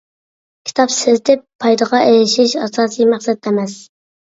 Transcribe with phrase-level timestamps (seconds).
[0.69, 3.83] كىتاب سېتىپ پايدىغا ئېرىشىش ئاساسىي مەقسەت ئەمەس.